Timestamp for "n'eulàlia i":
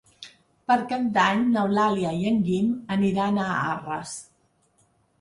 1.51-2.25